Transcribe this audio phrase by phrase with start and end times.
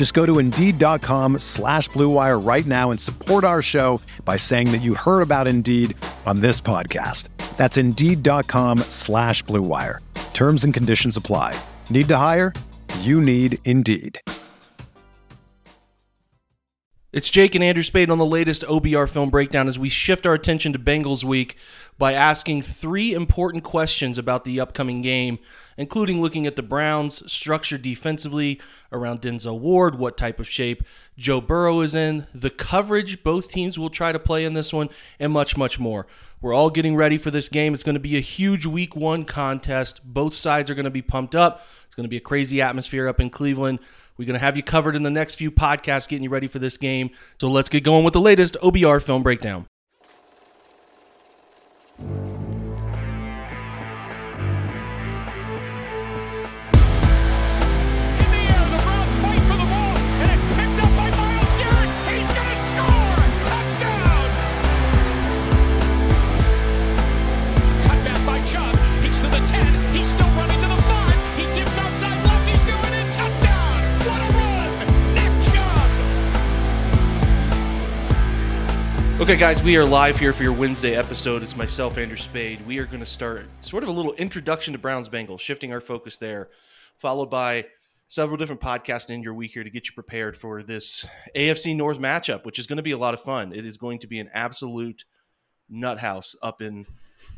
[0.00, 4.78] Just go to Indeed.com slash BlueWire right now and support our show by saying that
[4.78, 7.28] you heard about Indeed on this podcast.
[7.58, 9.98] That's Indeed.com slash BlueWire.
[10.32, 11.54] Terms and conditions apply.
[11.90, 12.54] Need to hire?
[13.00, 14.18] You need Indeed.
[17.12, 20.32] It's Jake and Andrew Spayde on the latest OBR film breakdown as we shift our
[20.32, 21.58] attention to Bengals week
[22.00, 25.38] by asking three important questions about the upcoming game,
[25.76, 28.58] including looking at the Browns' structure defensively
[28.90, 30.82] around Denzel Ward, what type of shape
[31.18, 34.88] Joe Burrow is in, the coverage both teams will try to play in this one,
[35.18, 36.06] and much, much more.
[36.40, 37.74] We're all getting ready for this game.
[37.74, 40.00] It's going to be a huge week one contest.
[40.02, 41.66] Both sides are going to be pumped up.
[41.84, 43.78] It's going to be a crazy atmosphere up in Cleveland.
[44.16, 46.58] We're going to have you covered in the next few podcasts, getting you ready for
[46.58, 47.10] this game.
[47.38, 49.66] So let's get going with the latest OBR film breakdown.
[52.02, 52.39] In
[79.20, 81.42] Okay, guys, we are live here for your Wednesday episode.
[81.42, 82.64] It's myself, Andrew Spayde.
[82.64, 85.80] We are going to start sort of a little introduction to Browns Bengals, shifting our
[85.82, 86.48] focus there,
[86.96, 87.66] followed by
[88.08, 91.04] several different podcasts in your week here to get you prepared for this
[91.36, 93.52] AFC North matchup, which is going to be a lot of fun.
[93.52, 95.04] It is going to be an absolute
[95.68, 96.86] nut house up in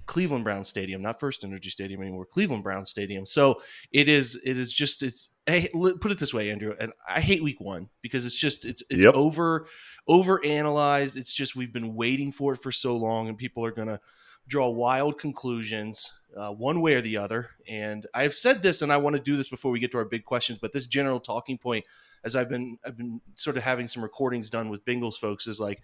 [0.06, 3.26] Cleveland Brown Stadium, not First Energy Stadium anymore, Cleveland Brown Stadium.
[3.26, 7.20] So it is, it is just, it's, hey, put it this way, Andrew, and I
[7.20, 9.14] hate week one because it's just, it's, it's Yep.
[9.14, 9.66] over,
[10.06, 11.16] over analyzed.
[11.16, 14.00] It's just, we've been waiting for it for so long and people are going to
[14.48, 17.50] draw wild conclusions uh, one way or the other.
[17.68, 20.04] And I've said this, and I want to do this before we get to our
[20.04, 21.84] big questions, but this general talking point,
[22.24, 25.60] as I've been, I've been sort of having some recordings done with Bengals folks is
[25.60, 25.82] like,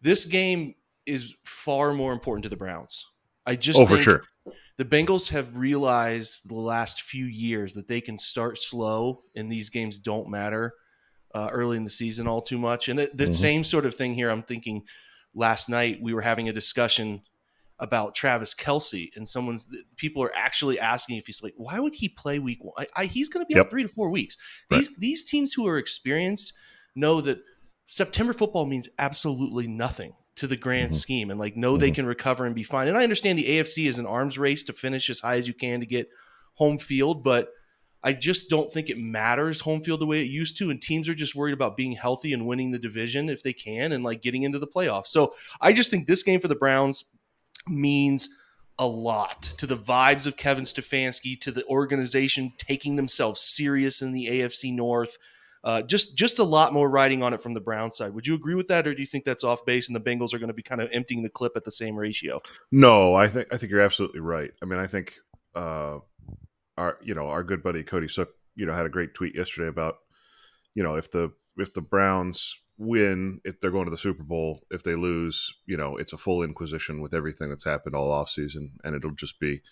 [0.00, 0.74] this game
[1.06, 3.06] is far more important to the Browns.
[3.46, 4.22] I just Oh, for sure.
[4.76, 9.70] the Bengals have realized the last few years that they can start slow and these
[9.70, 10.74] games don't matter
[11.34, 12.88] uh, early in the season all too much.
[12.88, 13.34] And the, the Mhm.
[13.34, 14.30] same sort of thing here.
[14.30, 14.82] I'm thinking
[15.34, 17.22] last night we were having a discussion
[17.80, 22.08] about Travis Kelce, and someone's people are actually asking if he's like, why would he
[22.08, 22.74] play week one?
[22.78, 24.36] I, I, he's going to be out three to four weeks.
[24.70, 24.78] Right.
[24.78, 26.52] These these teams who are experienced
[26.94, 27.38] know that
[27.86, 30.94] September football means absolutely nothing to the grand Mhm.
[30.94, 31.94] scheme, and like know they Mhm.
[31.94, 32.88] can recover and be fine.
[32.88, 35.54] And I understand the AFC is an arms race to finish as high as you
[35.54, 36.08] can to get
[36.54, 37.52] home field, but
[38.02, 40.70] I just don't think it matters home field the way it used to.
[40.70, 43.92] And teams are just worried about being healthy and winning the division if they can
[43.92, 45.06] and like getting into the playoffs.
[45.06, 47.04] So I just think this game for the Browns
[47.66, 48.28] means
[48.78, 54.12] a lot to the vibes of Kevin Stefanski, to the organization taking themselves serious in
[54.12, 55.16] the AFC North.
[55.64, 58.12] Uh, just just a lot more riding on it from the Brown side.
[58.12, 60.34] Would you agree with that, or do you think that's off base and the Bengals
[60.34, 62.42] are going to be kind of emptying the clip at the same ratio?
[62.70, 64.50] No, I think I think you're absolutely right.
[64.62, 65.14] I mean, I think
[65.54, 66.00] uh,
[66.76, 69.68] our you know our good buddy Cody Sook you know had a great tweet yesterday
[69.68, 69.96] about
[70.74, 74.66] you know if the if the Browns win, if they're going to the Super Bowl,
[74.70, 78.28] if they lose, you know it's a full inquisition with everything that's happened all off
[78.28, 79.62] season, and it'll just be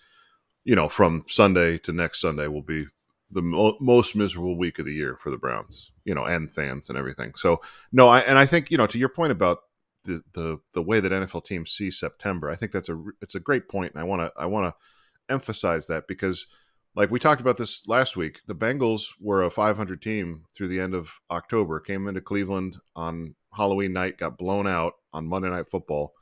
[0.63, 2.87] you know from Sunday to next Sunday will be
[3.33, 6.89] the mo- most miserable week of the year for the Browns, you know, and fans
[6.89, 7.33] and everything.
[7.35, 9.59] So no, I and I think you know to your point about
[10.03, 12.49] the the the way that NFL teams see September.
[12.49, 15.33] I think that's a it's a great point, and I want to I want to
[15.33, 16.47] emphasize that because
[16.95, 20.79] like we talked about this last week, the Bengals were a 500 team through the
[20.79, 21.79] end of October.
[21.79, 26.13] Came into Cleveland on Halloween night, got blown out on Monday Night Football,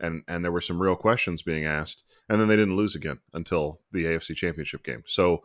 [0.00, 3.18] and and there were some real questions being asked, and then they didn't lose again
[3.32, 5.02] until the AFC Championship game.
[5.06, 5.42] So.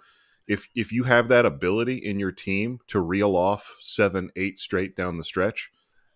[0.48, 4.96] If, if you have that ability in your team to reel off seven, eight straight
[4.96, 5.70] down the stretch,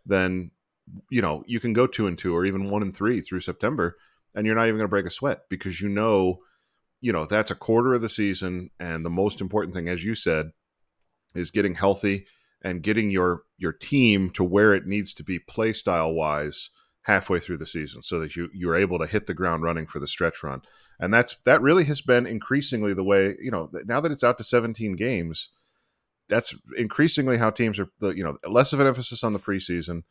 [0.06, 0.52] then
[1.10, 3.98] you know you can go two and two or even one and three through September,
[4.34, 6.40] and you're not even going to break a sweat because you know,
[7.02, 8.70] you know, that's a quarter of the season.
[8.80, 10.52] And the most important thing, as you said,
[11.36, 12.26] is getting healthy
[12.62, 16.70] and getting your your team to where it needs to be play style wise
[17.04, 20.00] halfway through the season so that you you're able to hit the ground running for
[20.00, 20.62] the stretch run.
[21.00, 24.38] And that's that really has been increasingly the way you know now that it's out
[24.38, 25.50] to 17 games
[26.30, 30.04] that's increasingly how teams are you know less of an emphasis on the preseason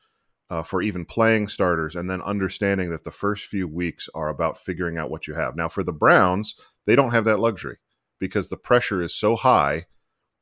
[0.51, 4.59] uh, for even playing starters and then understanding that the first few weeks are about
[4.59, 5.57] figuring out what you have.
[5.57, 6.55] Now for the browns
[6.87, 7.79] they don't have that luxury
[8.19, 9.87] because the pressure is so high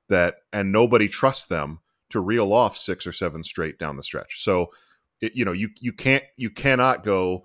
[0.09, 1.81] that and nobody trusts them
[2.11, 4.43] to reel off six or seven straight down the stretch.
[4.43, 4.73] So
[5.21, 7.45] it, you know you you can't you cannot go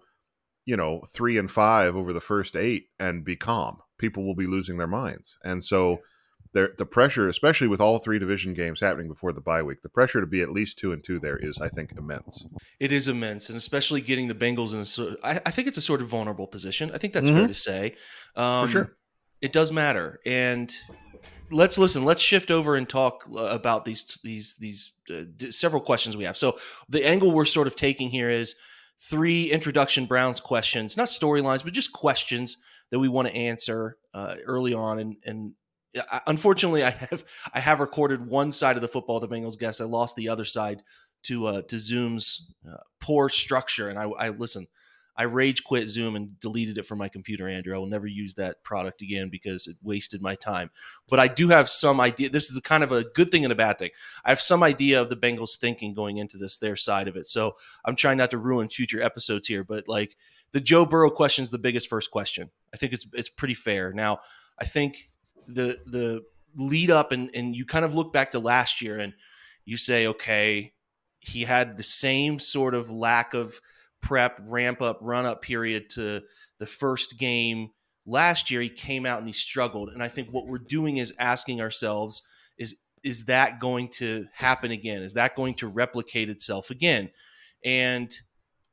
[0.65, 4.47] you know three and five over the first eight and be calm people will be
[4.47, 5.99] losing their minds and so
[6.53, 9.89] there the pressure especially with all three division games happening before the bye week the
[9.89, 12.45] pressure to be at least two and two there is i think immense
[12.79, 15.17] It is immense, and especially getting the Bengals in a.
[15.25, 16.91] I, I think it's a sort of vulnerable position.
[16.93, 17.95] I think that's fair to say.
[18.35, 18.97] Um, sure.
[19.41, 20.19] it does matter.
[20.25, 20.75] And
[21.53, 22.05] let's listen.
[22.05, 26.25] Let's shift over and talk uh, about these these these uh, d- several questions we
[26.25, 26.37] have.
[26.37, 26.57] So
[26.89, 28.55] the angle we're sort of taking here is
[28.99, 32.57] three introduction Browns questions, not storylines, but just questions
[32.91, 34.99] that we want to answer uh, early on.
[34.99, 35.53] And and
[36.11, 37.23] I, unfortunately, I have
[37.53, 39.79] I have recorded one side of the football the Bengals guess.
[39.79, 40.81] I lost the other side
[41.23, 43.89] to uh, to Zoom's uh, poor structure.
[43.89, 44.67] And I, I listen.
[45.15, 47.75] I rage quit Zoom and deleted it from my computer, Andrew.
[47.75, 50.71] I will never use that product again because it wasted my time.
[51.07, 52.29] But I do have some idea.
[52.29, 53.91] This is kind of a good thing and a bad thing.
[54.25, 57.27] I have some idea of the Bengals thinking going into this, their side of it.
[57.27, 57.53] So
[57.85, 59.63] I'm trying not to ruin future episodes here.
[59.63, 60.17] But like
[60.51, 62.49] the Joe Burrow question is the biggest first question.
[62.73, 63.93] I think it's it's pretty fair.
[63.93, 64.19] Now
[64.59, 65.09] I think
[65.47, 66.23] the the
[66.55, 69.13] lead up and and you kind of look back to last year and
[69.65, 70.73] you say, okay,
[71.19, 73.59] he had the same sort of lack of
[74.03, 76.21] prep, ramp up, run up period to
[76.59, 77.69] the first game
[78.05, 78.61] last year.
[78.61, 79.89] He came out and he struggled.
[79.89, 82.21] And I think what we're doing is asking ourselves
[82.59, 85.01] is is that going to happen again?
[85.01, 87.09] Is that going to replicate itself again?
[87.65, 88.15] And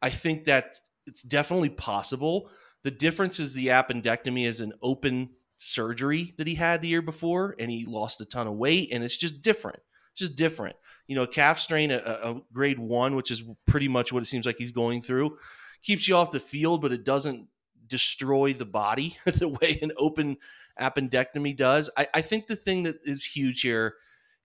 [0.02, 0.74] I think that
[1.06, 2.48] it's definitely possible.
[2.84, 7.56] The difference is the appendectomy is an open surgery that he had the year before,
[7.58, 9.80] and he lost a ton of weight, and it's just different.
[10.16, 10.76] Just different.
[11.06, 14.46] You know, calf strain, a, a grade one, which is pretty much what it seems
[14.46, 15.36] like he's going through,
[15.82, 17.48] keeps you off the field, but it doesn't
[17.86, 20.36] destroy the body the way an open
[20.80, 21.90] appendectomy does.
[21.96, 23.96] I, I think the thing that is huge here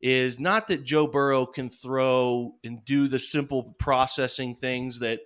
[0.01, 5.21] is not that Joe Burrow can throw and do the simple processing things that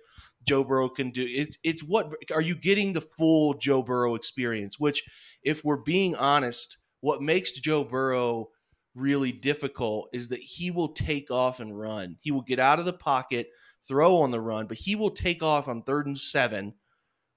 [0.46, 1.26] Joe Burrow can do.
[1.28, 4.78] It's it's what are you getting the full Joe Burrow experience?
[4.78, 5.02] Which,
[5.42, 8.48] if we're being honest, what makes Joe Burrow
[8.94, 12.16] really difficult is that he will take off and run.
[12.20, 13.48] He will get out of the pocket,
[13.86, 16.74] throw on the run, but he will take off on third and seven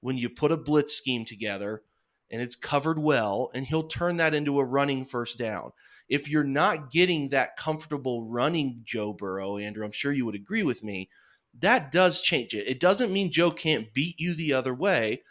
[0.02, 1.84] when you put a blitz scheme together
[2.32, 5.72] and it's covered well, and he'll turn that into a running first down.
[6.10, 10.64] If you're not getting that comfortable running Joe Burrow, Andrew, I'm sure you would agree
[10.64, 11.10] with me,
[11.60, 12.68] that does change it.
[12.68, 15.22] It doesn't mean Joe can't beat you the other way,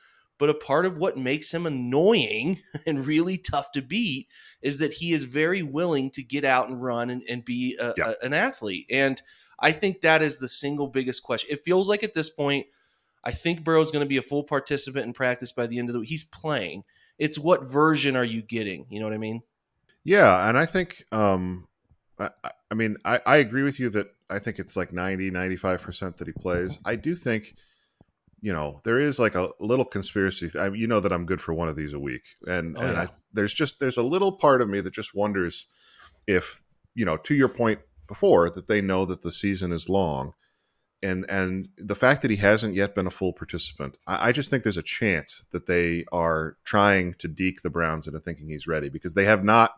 [0.43, 4.27] but a part of what makes him annoying and really tough to beat
[4.61, 7.95] is that he is very willing to get out and run and, and be a,
[7.97, 8.15] Yeah.
[8.21, 8.87] a- an athlete.
[8.91, 9.23] And
[9.61, 11.51] I think that is the single biggest question.
[11.53, 12.67] It feels like at this point,
[13.23, 15.93] I think Burrow's going to be a full participant in practice by the end of
[15.93, 16.09] the week.
[16.09, 16.83] He's playing.
[17.21, 18.87] It's what version are you getting?
[18.91, 19.43] You know what I mean?
[20.03, 21.69] Yeah, and I think um
[22.19, 25.31] I, I- I mean I, I agree with you that I think it's like 90
[25.31, 26.81] 95% that he plays.
[26.85, 27.55] I do think
[28.43, 30.51] you know, there is like a little conspiracy.
[30.59, 32.95] I, you know that I'm good for one of these a week, and Oh, and
[32.95, 33.03] yeah.
[33.03, 35.69] I, there's just there's a little part of me that just wonders
[36.27, 36.61] if
[36.95, 40.35] you know, to your point before, that they know that the season is long,
[41.03, 44.51] and and the fact that he hasn't yet been a full participant, I, I just
[44.51, 48.67] think there's a chance that they are trying to deke the Browns into thinking he's
[48.67, 49.77] ready because they have not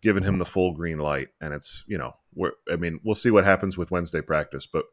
[0.00, 3.30] given him the full green light, and it's you know, we're, I mean, we'll see
[3.30, 4.86] what happens with Wednesday practice, but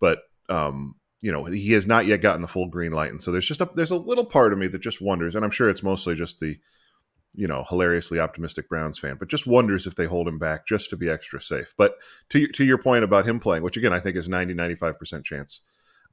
[0.00, 3.32] but um, you know, he has not yet gotten the full green light, and so
[3.32, 5.68] there's just a there's a little part of me that just wonders, and I'm sure
[5.68, 6.58] it's mostly just the
[7.34, 10.90] you know hilariously optimistic Browns fan, but just wonders if they hold him back just
[10.90, 11.74] to be extra safe.
[11.76, 11.96] But
[12.30, 15.24] to to your point about him playing, which again I think is 90 95 percent
[15.24, 15.60] chance.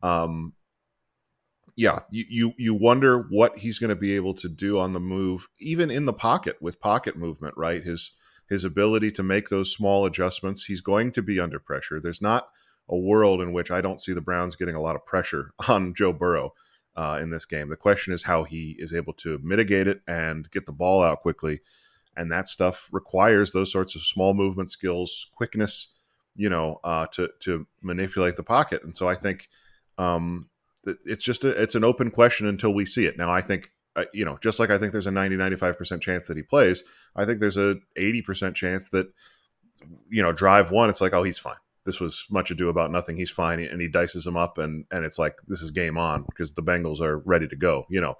[0.01, 0.53] Um,
[1.75, 4.99] yeah, you, you you wonder what he's going to be able to do on the
[4.99, 7.83] move, even in the pocket with pocket movement, right?
[7.83, 8.13] His
[8.47, 10.65] his ability to make those small adjustments.
[10.65, 11.99] He's going to be under pressure.
[11.99, 12.49] There's not
[12.89, 15.93] a world in which I don't see the Browns getting a lot of pressure on
[15.93, 16.53] Joe Burrow
[16.95, 17.69] uh, in this game.
[17.69, 21.21] The question is how he is able to mitigate it and get the ball out
[21.21, 21.59] quickly.
[22.17, 25.89] And that stuff requires those sorts of small movement skills, quickness,
[26.35, 28.83] you know, uh, to to manipulate the pocket.
[28.83, 29.49] And so I think
[29.97, 30.49] um,
[30.85, 33.17] it's just a, it's an open question until we see it.
[33.17, 36.27] Now, I think uh, you know, just like I think there's a 90 95% chance
[36.27, 36.83] that he plays,
[37.15, 39.07] I think there's a 80% chance that
[40.09, 41.55] you know, drive one, it's like, oh, he's fine.
[41.85, 43.15] This was much ado about nothing.
[43.15, 46.25] He's fine, and he dices him up, and and it's like this is game on
[46.27, 47.85] because the Bengals are ready to go.
[47.89, 48.15] You know,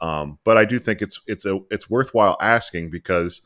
[0.00, 3.42] um, but I do think it's it's a it's worthwhile asking because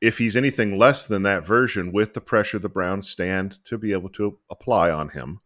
[0.00, 3.92] if he's anything less than that version, with the pressure the Browns stand to be
[3.92, 5.40] able to apply on him,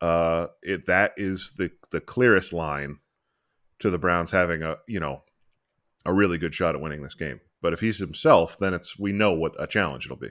[0.00, 2.98] uh, it that is the the clearest line
[3.78, 5.22] to the Browns having a you know
[6.04, 7.40] a really good shot at winning this game.
[7.62, 10.30] But if he's himself, then it's we know what a challenge it'll be.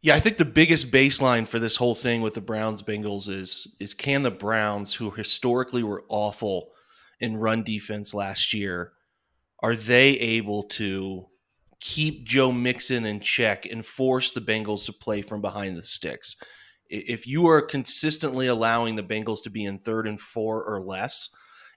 [0.00, 3.74] Yeah, I think the biggest baseline for this whole thing with the Browns Bengals is
[3.80, 6.70] is can the Browns, who historically were awful
[7.20, 8.92] in run defense last year,
[9.60, 11.26] are they able to
[11.80, 16.36] keep Joe Mixon in check and force the Bengals to play from behind the sticks?
[16.88, 21.28] If you are consistently allowing the Bengals to be in third and four or less,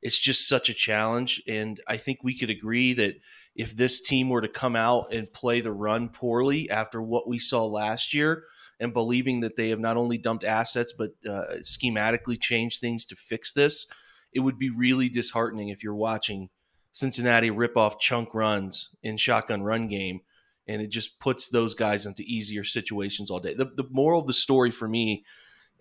[0.04, 1.42] it's just such a challenge.
[1.48, 3.16] And I think we could agree that
[3.62, 7.38] if this team were to come out and play the run poorly after what we
[7.38, 8.44] saw last year
[8.80, 13.16] and believing that they have not only dumped assets but uh, schematically changed things to
[13.16, 13.86] fix this,
[14.34, 16.50] it would be really disheartening if you're watching
[16.92, 20.22] Cincinnati rip off chunk runs in shotgun run game
[20.68, 23.54] and it just puts those guys into easier situations all day.
[23.54, 25.24] The, the moral of the story for me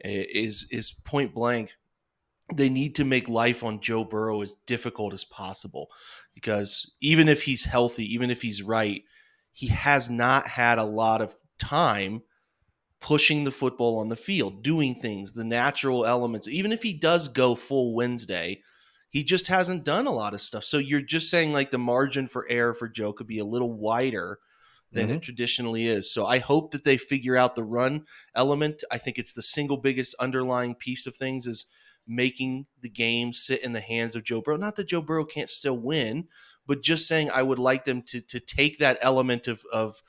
[0.05, 1.77] eh, is is point blank
[2.57, 5.89] they need to make life on Joe Burrow as difficult as possible
[6.35, 9.03] because even if he's healthy, even if he's right,
[9.53, 12.23] he has not had a lot of time
[13.01, 16.47] pushing the football on the field, doing things, the natural elements.
[16.49, 18.61] Even if he does go full Wednesday,
[19.09, 20.65] he just hasn't done a lot of stuff.
[20.65, 23.73] So you're just saying like the margin for error for Joe could be a little
[23.73, 24.39] wider
[24.93, 25.17] than mm-hmm.
[25.17, 26.13] it traditionally is.
[26.13, 28.05] So I hope that they figure out the run
[28.35, 28.85] element.
[28.91, 31.67] I think it's the single biggest underlying piece of things is–
[32.11, 34.57] making the game sit in the hands of Joe Burrow.
[34.57, 36.27] Not that Joe Burrow can't still win,
[36.67, 40.03] but just saying I would like them to to take that element of of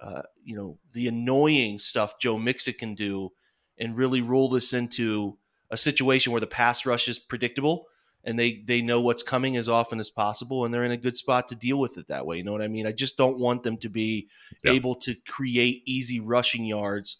[0.00, 3.32] uh, you know the annoying stuff Joe Mixon can do
[3.78, 5.38] and really roll this into
[5.70, 7.86] a situation where the pass rush is predictable
[8.24, 11.16] and they they know what's coming as often as possible and they're in a good
[11.16, 13.38] spot to deal with it that way you know what i mean i just don't
[13.38, 14.28] want them to be
[14.62, 14.72] yeah.
[14.72, 17.18] able to create easy rushing yards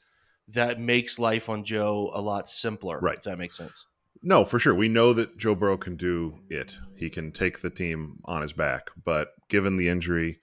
[0.48, 3.86] that makes life on joe a lot simpler right if that makes sense
[4.25, 4.75] no, for sure.
[4.75, 6.78] We know that Joe Burrow can do it.
[6.97, 8.88] He can take the team on his back.
[9.04, 10.40] But given the injury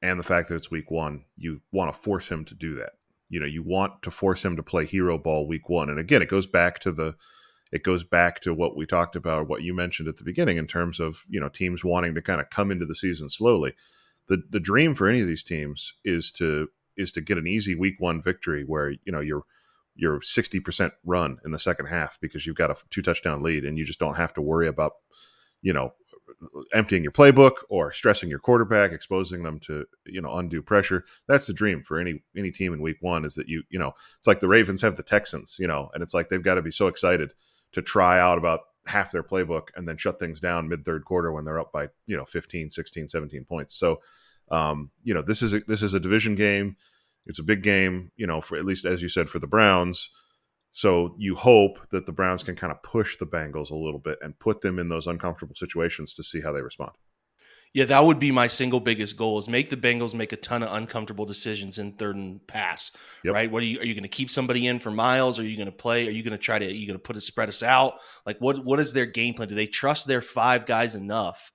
[0.00, 2.92] and the fact that it's week one, you want to force him to do that.
[3.28, 5.90] You know, you want to force him to play hero ball week one.
[5.90, 7.14] And again, it goes back to the
[7.72, 10.66] it goes back to what we talked about, what you mentioned at the beginning in
[10.66, 13.74] terms of, you know, teams wanting to kind of come into the season slowly.
[14.28, 17.74] The the dream for any of these teams is to is to get an easy
[17.74, 19.44] week one victory where, you know, you're
[19.94, 23.78] your 60% run in the second half because you've got a two touchdown lead and
[23.78, 24.92] you just don't have to worry about,
[25.62, 25.92] you know,
[26.72, 31.04] emptying your playbook or stressing your quarterback, exposing them to, you know, undue pressure.
[31.28, 33.92] That's the dream for any any team in week 1 is that you, you know,
[34.18, 36.62] it's like the Ravens have the Texans, you know, and it's like they've got to
[36.62, 37.32] be so excited
[37.72, 41.32] to try out about half their playbook and then shut things down mid third quarter
[41.32, 43.74] when they're up by, you know, 15, 16, 17 points.
[43.74, 44.00] So,
[44.50, 46.76] um, you know, this is a, this is a division game
[47.26, 50.10] it's a big game, you know, for at least as you said for the Browns.
[50.70, 54.18] So you hope that the Browns can kind of push the Bengals a little bit
[54.20, 56.92] and put them in those uncomfortable situations to see how they respond.
[57.74, 60.62] Yeah, that would be my single biggest goal is make the Bengals make a ton
[60.62, 62.92] of uncomfortable decisions in third and pass.
[63.24, 63.34] Yep.
[63.34, 63.50] Right?
[63.50, 65.40] What are you are you going to keep somebody in for miles?
[65.40, 66.06] Are you going to play?
[66.06, 67.94] Are you going to try to are you going to put it spread us out?
[68.24, 69.48] Like what what is their game plan?
[69.48, 71.50] Do they trust their five guys enough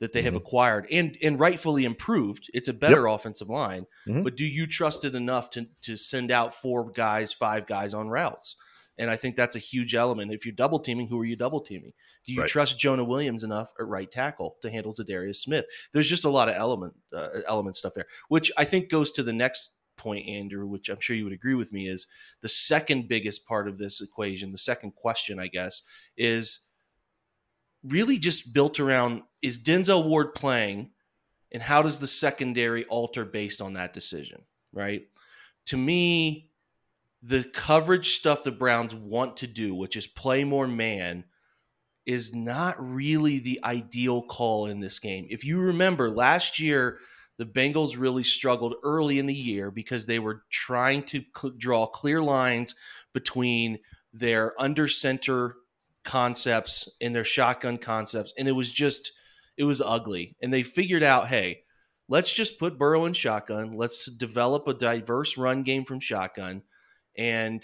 [0.00, 0.26] that they mm-hmm.
[0.26, 2.50] have acquired and and rightfully improved.
[2.52, 3.14] It's a better yep.
[3.14, 4.22] offensive line, mm-hmm.
[4.22, 8.08] but do you trust it enough to to send out four guys, five guys on
[8.08, 8.56] routes?
[8.98, 10.30] And I think that's a huge element.
[10.30, 11.92] If you're double teaming, who are you double teaming?
[12.26, 12.50] Do you right.
[12.50, 15.64] trust Jonah Williams enough at right tackle to handle Za'Darius Smith?
[15.92, 19.22] There's just a lot of element uh, element stuff there, which I think goes to
[19.22, 22.06] the next point, Andrew, which I'm sure you would agree with me, is
[22.40, 24.52] the second biggest part of this equation.
[24.52, 25.82] The second question, I guess,
[26.16, 26.66] is
[27.82, 30.90] really just built around is Denzel Ward playing
[31.52, 34.42] and how does the secondary alter based on that decision,
[34.72, 35.08] right?
[35.66, 36.50] To me,
[37.22, 41.24] the coverage stuff the Browns want to do, which is play more man,
[42.06, 45.26] is not really the ideal call in this game.
[45.30, 46.98] If you remember last year,
[47.36, 51.86] the Bengals really struggled early in the year because they were trying to cl- draw
[51.86, 52.74] clear lines
[53.12, 53.78] between
[54.12, 55.56] their under center
[56.04, 59.12] concepts and their shotgun concepts, and it was just
[59.60, 60.36] it was ugly.
[60.40, 61.64] And they figured out, hey,
[62.08, 63.76] let's just put Burrow in shotgun.
[63.76, 66.62] Let's develop a diverse run game from shotgun,
[67.18, 67.62] and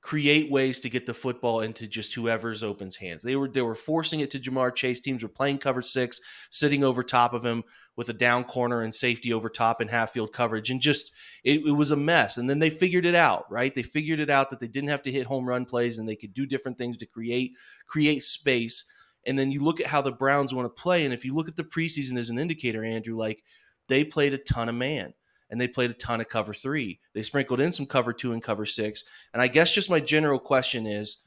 [0.00, 3.22] create ways to get the football into just whoever's opens hands.
[3.22, 5.00] They were they were forcing it to Ja'Marr Chase.
[5.00, 6.20] Teams were playing cover six,
[6.50, 7.62] sitting over top of him
[7.94, 11.12] with a down corner and safety over top in half field coverage, and just
[11.44, 12.38] it, it was a mess.
[12.38, 13.72] And then they figured it out, right?
[13.72, 16.16] They figured it out that they didn't have to hit home run plays and they
[16.16, 17.52] could do different things to create
[17.86, 18.84] create space.
[19.26, 21.48] And then you look at how the Browns want to play, and if you look
[21.48, 23.42] at the preseason as an indicator, Andrew, like
[23.88, 25.14] they played a ton of man
[25.50, 26.98] and they played a ton of cover three.
[27.14, 29.04] They sprinkled in some cover two and cover six.
[29.32, 31.18] And I guess just my general question is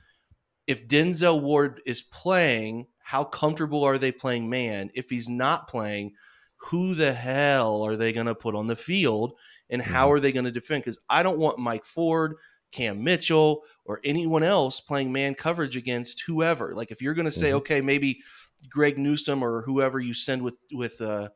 [0.67, 4.89] if Denzel Ward is playing, how comfortable are they playing man?
[4.95, 6.13] If he's not playing,
[6.57, 9.33] who the hell are they going to put on the field
[9.69, 10.11] and how Mhm.
[10.11, 10.83] are they going to defend?
[10.83, 12.35] Because I don't want Mike Ford,
[12.71, 16.73] Cam Mitchell, or anyone else playing man coverage against whoever.
[16.75, 17.55] Like if you're going to say, Mhm.
[17.55, 18.19] okay, maybe
[18.69, 21.29] Greg Newsome or whoever you send with with uh,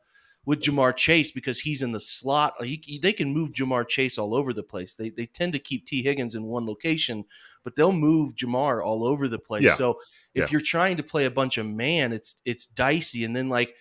[0.45, 2.53] with Ja'Marr Chase because he's in the slot.
[2.63, 4.95] He, he- they can move Ja'Marr Chase all over the place.
[4.95, 7.23] They they tend to keep Tee Higgins in one location,
[7.63, 9.63] but they'll move Ja'Marr all over the place.
[9.63, 9.73] Yeah.
[9.73, 9.99] So
[10.33, 10.47] if Yeah.
[10.51, 13.23] you're trying to play a bunch of man, it's it's dicey.
[13.25, 13.75] And then like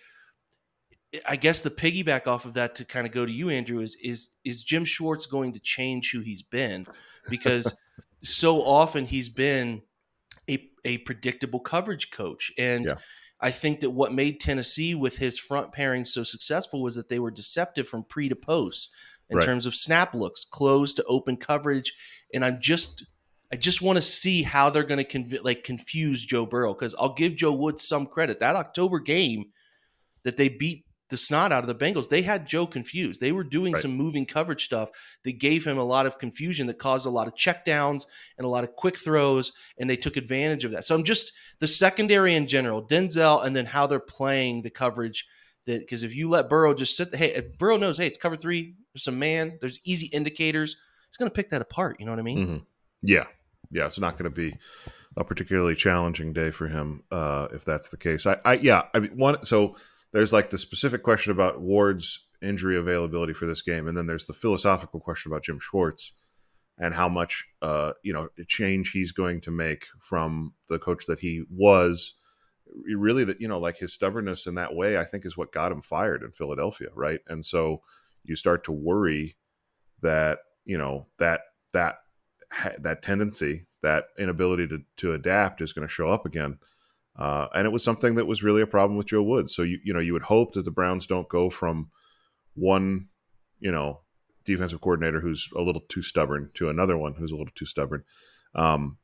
[1.25, 3.95] I guess the piggyback off of that to kind of go to you, Andrew, is
[4.03, 6.85] is is Jim Schwartz going to change who he's been?
[7.29, 7.77] Because
[8.23, 9.81] so often he's been
[10.49, 12.51] a a predictable coverage coach.
[12.57, 12.95] And Yeah.
[13.41, 17.19] I think that what made Tennessee with his front pairing so successful was that they
[17.19, 18.91] were deceptive from pre to post
[19.29, 19.45] in Right.
[19.45, 21.93] terms of snap looks, close to open coverage.
[22.33, 23.05] And I'm just
[23.51, 26.93] I just want to see how they're going to conv- like confuse Joe Burrow because
[26.99, 28.39] I'll give Joe Woods some credit.
[28.39, 29.45] That October game
[30.23, 33.19] that they beat the snot out of the Bengals, they had Joe confused.
[33.19, 33.81] They were doing Right.
[33.81, 34.89] some moving coverage stuff
[35.23, 38.05] that gave him a lot of confusion that caused a lot of checkdowns
[38.37, 40.85] and a lot of quick throws, and they took advantage of that.
[40.85, 45.25] So I'm just the secondary in general, Denzel, and then how they're playing the coverage.
[45.65, 48.37] That because if you let Burrow just sit, hey, if Burrow knows, hey, it's cover
[48.37, 50.77] three, there's some man, there's easy indicators,
[51.09, 51.97] he's going to pick that apart.
[51.99, 52.47] You know what I mean?
[52.47, 52.65] Mhm.
[53.01, 53.25] Yeah,
[53.71, 54.55] yeah, it's not going to be
[55.17, 58.25] a particularly challenging day for him uh, if that's the case.
[58.25, 59.43] I, I yeah, I mean one.
[59.43, 59.75] So
[60.11, 64.25] there's like the specific question about Ward's injury availability for this game, and then there's
[64.25, 66.13] the philosophical question about Jim Schwartz
[66.77, 71.19] and how much uh, you know change he's going to make from the coach that
[71.19, 72.15] he was.
[72.85, 75.71] Really, that you know, like his stubbornness in that way, I think is what got
[75.71, 77.19] him fired in Philadelphia, right?
[77.27, 77.81] And so
[78.23, 79.35] you start to worry
[80.01, 81.41] that you know that
[81.73, 81.95] that
[82.51, 86.59] ha- that tendency, that inability to to adapt is going to show up again.
[87.19, 89.53] Uh, and it was something that was really a problem with Joe Woods.
[89.53, 91.89] So you you know you would hope that the Browns don't go from
[92.55, 93.09] one
[93.59, 93.99] you know
[94.45, 98.03] defensive coordinator who's a little too stubborn to another one who's a little too stubborn.
[98.55, 98.97] Um,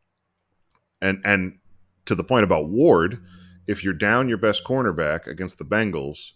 [1.02, 1.60] and and
[2.06, 3.22] to the point about Ward,
[3.68, 6.34] if you're down your best cornerback against the Bengals,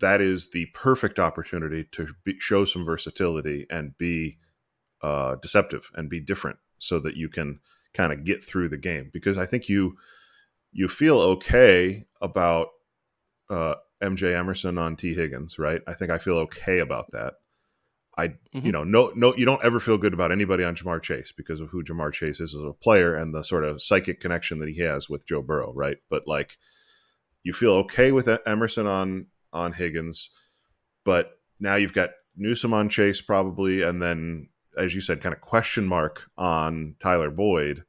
[0.00, 4.38] that is the perfect opportunity to be, show some versatility and be
[5.02, 7.60] uh, deceptive and be different, so that you can
[7.92, 9.10] kind of get through the game.
[9.12, 9.96] Because I think you
[10.78, 12.68] you feel okay about
[13.50, 15.80] uh, MJ Emerson on Tee Higgins, right?
[15.88, 17.34] I think I feel okay about that.
[18.16, 18.72] I you Mhm.
[18.72, 21.70] know no no you don't ever feel good about anybody on Ja'Marr Chase because of
[21.70, 24.80] who Ja'Marr Chase is as a player and the sort of psychic connection that he
[24.82, 25.98] has with Joe Burrow, right?
[26.10, 26.56] But like
[27.42, 30.30] you feel okay with Emerson on on Higgins,
[31.04, 35.40] but now you've got Newsome on Chase probably, and then as you said, kind of
[35.40, 37.84] question mark on Tyler Boyd.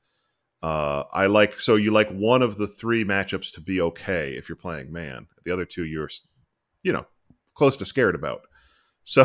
[0.62, 4.50] Uh, I like so you like one of the three matchups to be okay if
[4.50, 5.28] you're playing man.
[5.46, 6.10] The other two you're,
[6.84, 7.06] you know,
[7.56, 8.42] close to scared about.
[9.06, 9.24] So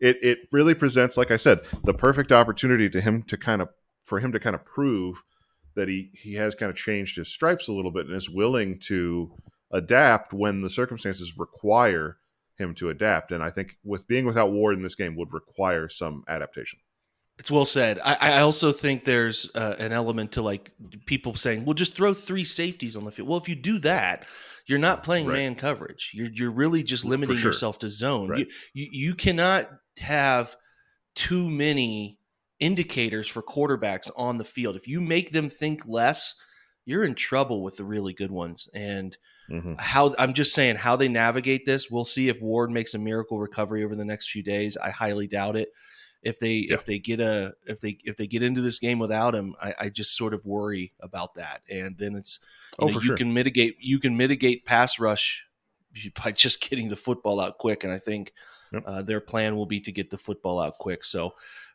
[0.00, 3.68] it it really presents, like I said, the perfect opportunity to him to kind of
[4.02, 5.22] for him to kind of prove
[5.74, 8.78] that he he has kind of changed his stripes a little bit and is willing
[8.86, 9.30] to
[9.72, 12.16] adapt when the circumstances require
[12.56, 13.32] him to adapt.
[13.32, 16.78] And I think with being without Ward in this game would require some adaptation.
[17.42, 17.98] It's well said.
[18.04, 20.70] I, I also think there's uh, an element to like
[21.06, 24.26] people saying, "Well, just throw three safeties on the field." Well, if you do that,
[24.66, 25.38] you're not playing Right.
[25.38, 26.12] man coverage.
[26.14, 27.50] You're you're really just limiting sure.
[27.50, 28.28] yourself to zone.
[28.28, 28.46] Right.
[28.74, 30.54] You, you you cannot have
[31.16, 32.16] too many
[32.60, 34.76] indicators for quarterbacks on the field.
[34.76, 36.36] If you make them think less,
[36.84, 38.68] you're in trouble with the really good ones.
[38.72, 39.16] And
[39.50, 39.80] Mhm.
[39.80, 41.90] how I'm just saying how they navigate this.
[41.90, 44.76] We'll see if Ward makes a miracle recovery over the next few days.
[44.76, 45.70] I highly doubt it.
[46.22, 46.74] If they Yeah.
[46.74, 49.74] if they get a if they if they get into this game without him, I,
[49.80, 51.62] I just sort of worry about that.
[51.68, 52.38] And then it's
[52.78, 53.16] you, Oh, know, you sure.
[53.16, 55.44] can mitigate you can mitigate pass rush
[56.24, 57.84] by just getting the football out quick.
[57.84, 58.32] And I think
[58.72, 58.82] Yep.
[58.86, 61.04] uh, their plan will be to get the football out quick.
[61.04, 61.34] So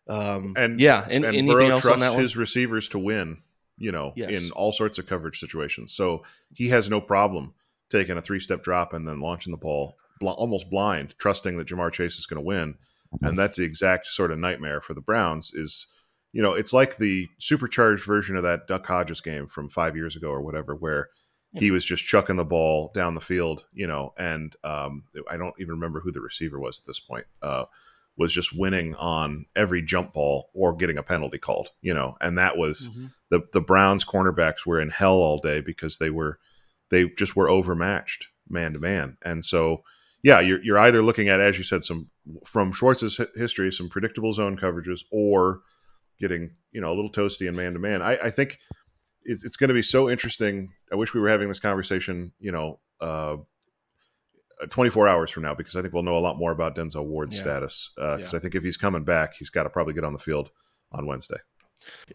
[0.10, 2.22] um, And- yeah, and, and anything Burrow else on trusts that one?
[2.22, 3.38] his receivers to win,
[3.78, 4.44] you know, Yes.
[4.46, 5.92] in all sorts of coverage situations.
[5.94, 6.24] So
[6.56, 7.54] he has no problem
[7.90, 11.68] taking a three step drop and then launching the ball bl- almost blind, trusting that
[11.68, 12.76] Ja'Marr Chase is going to win.
[13.22, 15.88] And that's the exact sort of nightmare for the Browns is
[16.34, 20.15] you know, it's like the supercharged version of that Duck Hodges game from five years
[20.15, 21.10] ago or whatever, where
[21.54, 25.56] he was just chucking the ball down the field, you know, and um, I don't
[25.60, 27.26] even remember who the receiver was at this point.
[27.41, 27.65] Uh,
[28.17, 32.38] was just winning on every jump ball or getting a penalty called, you know, and
[32.38, 33.06] that was Mm-hmm.
[33.30, 36.38] the the Browns cornerbacks were in hell all day because they were
[36.89, 39.82] they just were overmatched man to man, and so
[40.24, 42.10] yeah, you're you're either looking at as you said some
[42.46, 45.62] from Schwartz's history some predictable zone coverages or
[46.20, 48.02] getting you know a little toasty in man to man.
[48.02, 48.58] I I think
[49.24, 50.70] it's, it's going to be so interesting.
[50.92, 52.80] I wish we were having this conversation, you know.
[53.02, 53.38] Uh,
[54.72, 57.36] 24 hours from now because I think we'll know a lot more about Denzel Ward's
[57.36, 57.42] Yeah.
[57.44, 57.92] status.
[57.96, 58.38] Because Yeah.
[58.38, 60.50] I think if he's coming back, he's got to probably get on the field
[60.92, 61.38] on Wednesday.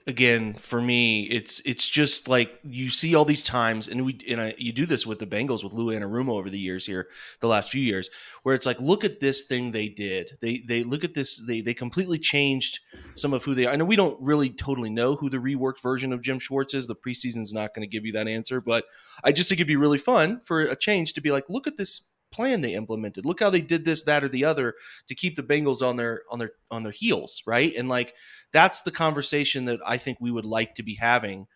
[0.07, 4.41] Again for me it's it's just like you see all these times and we and
[4.41, 7.09] I, you do this with the Bengals with Lou Anarumo over the years here
[7.41, 8.11] the last few years
[8.43, 10.39] where it's like look at this thing they did.
[10.41, 12.81] They they look at this they they completely changed
[13.15, 13.73] some of who they are.
[13.73, 16.87] I know we don't really totally know who the reworked version of Jim Schwartz is.
[16.87, 18.85] The preseason's not going to give you that answer but
[19.23, 21.77] I just think it'd be really fun for a change to be like look at
[21.77, 23.25] this plan they implemented.
[23.25, 24.75] Look how they did this that or the other
[25.07, 27.75] to keep the Bengals on their on their on their heels right?
[27.77, 28.15] And like
[28.53, 31.47] that's the conversation that I think we would like to be having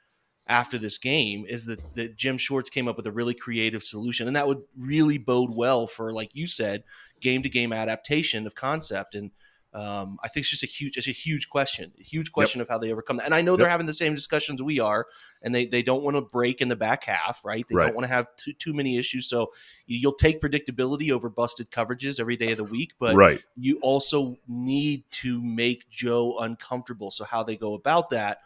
[0.49, 4.27] after this game is that that Jim Schwartz came up with a really creative solution.
[4.27, 6.85] And that would really bode well for like you said
[7.21, 9.15] game to game adaptation of concept.
[9.15, 9.33] And
[9.77, 12.69] um, I think it's just a huge it's a huge question a huge question of
[12.69, 15.07] how they overcome that and I know they're having the same discussions we are
[15.43, 17.87] and they they don't want to break in the back half right they Right.
[17.87, 19.53] don't want to have too, too many issues so
[19.87, 23.43] you- you'll take predictability over busted coverages every day of the week but right.
[23.57, 27.11] you also need to make Joe uncomfortable.
[27.11, 28.41] So how they go about that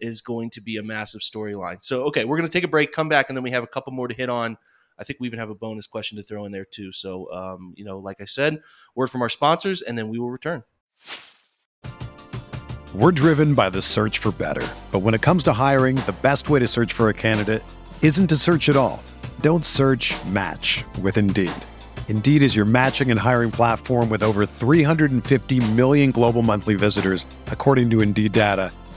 [0.00, 1.82] is going to be a massive storyline.
[1.84, 3.68] So okay, we're going to take a break, come back, and then we have a
[3.68, 4.56] couple more to hit on.
[5.02, 6.92] I think we even have a bonus question to throw in there too.
[6.92, 8.62] So um, you know, like I said,
[8.94, 10.62] word from our sponsors, and then we will return.
[12.94, 14.64] We're driven by the search for better.
[14.92, 17.64] But when it comes to hiring, the best way to search for a candidate
[18.00, 19.02] isn't to search at all.
[19.40, 21.50] Don't search match with Indeed.
[22.06, 27.90] Indeed is your matching and hiring platform with over 350 million global monthly visitors, according
[27.90, 28.70] to Indeed data,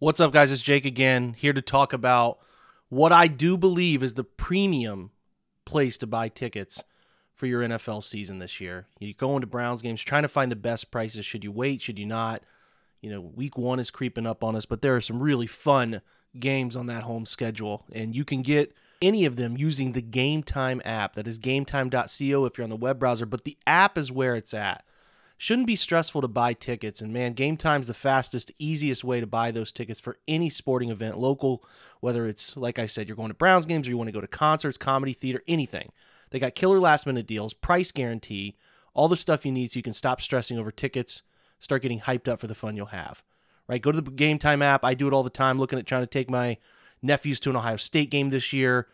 [0.00, 0.52] What's up, guys?
[0.52, 2.38] It's Jake again, here to talk about
[2.88, 5.10] what I do believe is the premium
[5.64, 6.84] place to buy tickets
[7.34, 8.86] for your NFL season this year.
[9.00, 11.26] You go into Browns games trying to find the best prices.
[11.26, 11.82] Should you wait?
[11.82, 12.44] Should you not?
[13.00, 16.00] You know, week one is creeping up on us, but there are some really fun
[16.38, 20.44] games on that home schedule, and you can get any of them using the Game
[20.44, 21.14] Time app.
[21.14, 24.54] That is gametime.co if you're on the web browser, but the app is where it's
[24.54, 24.84] at
[25.38, 27.00] shouldn't be stressful to buy tickets.
[27.00, 30.90] And man, Game Time's the fastest, easiest way to buy those tickets for any sporting
[30.90, 31.64] event, local,
[32.00, 34.20] whether it's, like I said, you're going to Browns games or you want to go
[34.20, 35.92] to concerts, comedy, theater, anything.
[36.30, 38.56] They got killer last minute deals, price guarantee,
[38.94, 41.22] all the stuff you need so you can stop stressing over tickets,
[41.60, 43.22] start getting hyped up for the fun you'll have.
[43.68, 43.80] Right?
[43.80, 44.84] Go to the Game Time app.
[44.84, 46.58] I do it all the time, looking at trying to take my
[47.00, 48.88] nephews to an Ohio State game this year.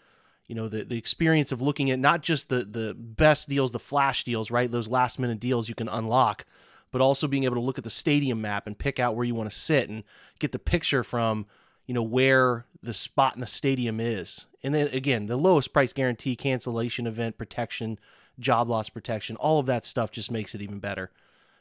[0.47, 3.79] You know the the experience of looking at not just the the best deals, the
[3.79, 4.71] flash deals, right?
[4.71, 6.45] Those last minute deals you can unlock,
[6.91, 9.35] but also being able to look at the stadium map and pick out where you
[9.35, 10.05] want to sit and
[10.39, 11.47] get the picture from
[11.87, 14.47] you know where the spot in the stadium is.
[14.63, 17.99] And then again, the lowest price guarantee, cancellation event protection,
[18.39, 21.11] job loss protection, all of that stuff just makes it even better.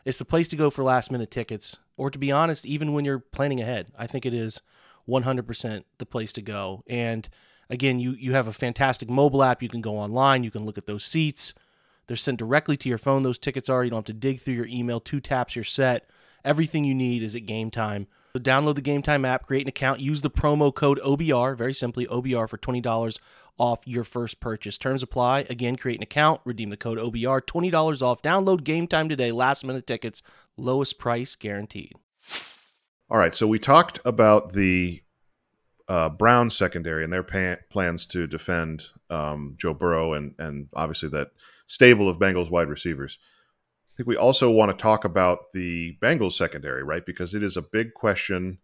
[0.05, 3.05] It's the place to go for last minute tickets, or to be honest, even when
[3.05, 3.87] you're planning ahead.
[3.97, 4.61] I think it is
[5.07, 6.83] 100% the place to go.
[6.87, 7.27] And
[7.73, 9.61] again, you you have a fantastic mobile app.
[9.61, 10.43] You can go online.
[10.43, 11.53] You can look at those seats.
[12.07, 13.23] They're sent directly to your phone.
[13.23, 13.83] Those tickets are.
[13.83, 14.99] You don't have to dig through your email.
[14.99, 16.09] Two taps, you're set.
[16.45, 18.07] Everything you need is at Game Time.
[18.33, 21.73] So download the Game Time app, create an account, use the promo code OBR, very
[21.73, 23.19] simply OBR for twenty dollars
[23.57, 24.77] off your first purchase.
[24.77, 25.45] Terms apply.
[25.49, 28.21] Again, create an account, redeem the code OBR, twenty dollars off.
[28.21, 29.31] Download Game Time today.
[29.31, 30.21] Last minute tickets,
[30.57, 31.93] lowest price guaranteed.
[33.09, 35.02] All right, so we talked about the
[35.87, 41.09] uh, Brown secondary and their pa- plans to defend um, Joe Burrow and and obviously
[41.09, 41.29] that
[41.67, 43.19] stable of Bengals wide receivers.
[43.93, 47.05] I think we also want to talk about the Bengals secondary, right?
[47.05, 48.59] Because it is a big question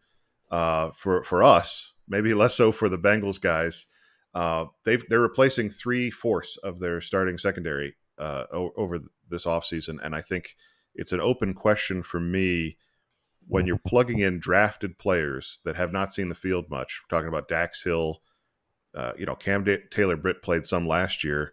[0.49, 3.86] uh, for for us, maybe less so for the Bengals guys.
[4.34, 9.97] Uh, they've they're replacing three fourths of their starting secondary uh, o- over this offseason,
[10.03, 10.55] and I think
[10.95, 12.77] it's an open question for me
[13.49, 17.01] when you're plugging in drafted players that have not seen the field much.
[17.01, 18.21] We're talking about Dax Hill,
[18.93, 21.51] uh, you know, Cam da- Taylor Britt played some last year.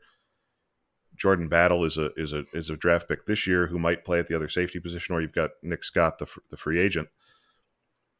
[1.16, 4.18] Jordan Battle is a is a is a draft pick this year who might play
[4.18, 7.08] at the other safety position, or you've got Nick Scott, the the free agent.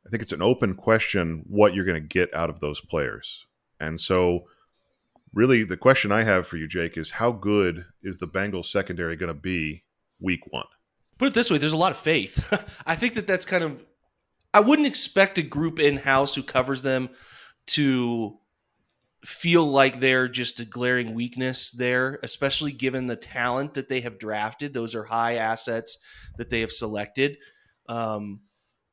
[0.07, 3.47] I think it's an open question what you're going to get out of those players,
[3.79, 4.47] and so
[5.35, 9.17] really the question I have for you, Jake, is how good is the Bengals secondary
[9.17, 9.85] going to be
[10.19, 10.65] week one?
[11.19, 12.45] Put it this way: there's a lot of faith.
[12.87, 13.85] I think that that's kind of.
[14.53, 17.11] I wouldn't expect a group in house who covers them
[17.69, 18.39] to
[19.25, 24.19] feel like they're just a glaring weakness there, especially given the talent that they have
[24.19, 24.73] drafted.
[24.73, 25.99] Those are high assets
[26.39, 27.37] that they have selected.
[27.89, 28.41] Um,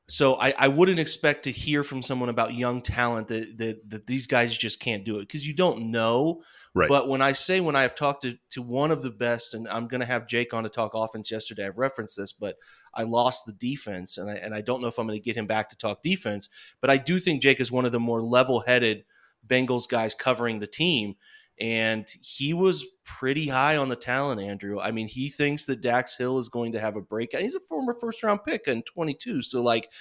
[0.08, 4.08] so I, I, wouldn't expect to hear from someone about young talent that that, that
[4.08, 6.42] these guys just can't do it because you don't know.
[6.76, 6.90] Right.
[6.90, 9.68] But when I say when I have talked to, to one of the best, and
[9.68, 12.58] I'm going to have Jake on to talk offense yesterday, I've referenced this, but
[12.94, 15.38] I lost the defense, and I, and I don't know if I'm going to get
[15.38, 16.50] him back to talk defense.
[16.82, 19.06] But I do think Jake is one of the more level headed
[19.48, 21.16] Bengals guys covering the team.
[21.60, 24.80] And he was pretty high on the talent, Andrew.
[24.80, 27.42] I mean, he thinks that Dax Hill is going to have a breakout.
[27.42, 29.44] He's a former first round pick in 22.
[29.44, 29.92] So, like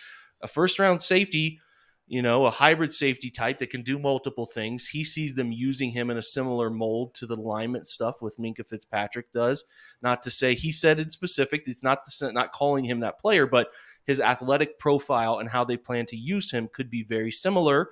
[0.41, 1.61] a first round safety,
[2.07, 4.87] you know, a hybrid safety type that can do multiple things.
[4.89, 8.67] He sees them using him in a similar mold to the alignment stuff with Minkah
[8.67, 9.65] Fitzpatrick does.
[10.03, 13.47] Not to say he said in specific, it's not the, not calling him that player,
[13.47, 13.71] but
[14.05, 17.91] his athletic profile and how they plan to use him could be very similar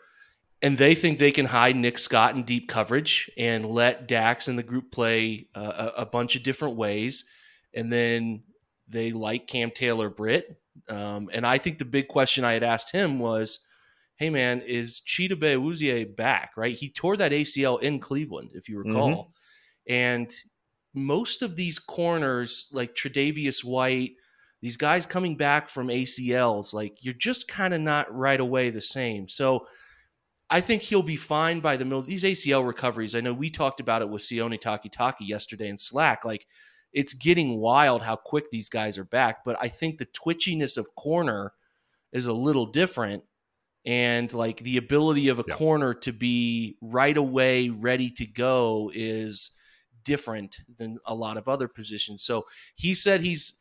[0.63, 4.59] and they think they can hide Nick Scott in deep coverage and let Dax and
[4.59, 7.25] the group play uh, a, a, bunch of different ways.
[7.73, 8.43] And then
[8.87, 10.61] they like Cam Taylor Britt.
[10.89, 13.67] Um, and I think the big question I had asked him was,
[14.17, 16.77] hey, man, is Chidobe Awuzie back, right?
[16.77, 19.09] He tore that ACL in Cleveland, if you recall.
[19.09, 19.93] Mm-hmm.
[19.95, 20.35] And
[20.93, 24.13] most of these corners, like Tre'Davious White,
[24.61, 28.83] these guys coming back from ACLs, like you're just kind of not right away the
[28.83, 29.27] same.
[29.27, 29.67] So–
[30.51, 32.03] I think he'll be fine by the middle.
[32.03, 36.25] These ACL recoveries, I know we talked about it with Sione Takitaki yesterday in Slack.
[36.25, 36.47] Like
[36.93, 39.45] it's getting wild how quick these guys are back.
[39.45, 41.53] But I think the twitchiness of corner
[42.13, 43.23] is a little different.
[43.87, 45.57] And like the ability of a yep.
[45.57, 49.53] corner to be right away ready to go is
[50.05, 52.25] different than a lot of other positions.
[52.25, 53.55] So he said he's